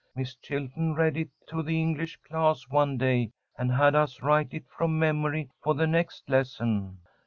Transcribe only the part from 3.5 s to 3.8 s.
and